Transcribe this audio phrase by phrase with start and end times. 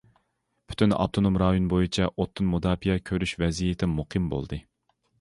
[0.71, 4.65] پۈتۈن ئاپتونوم رايون بويىچە ئوتتىن مۇداپىئە كۆرۈش ۋەزىيىتى مۇقىم بولدى.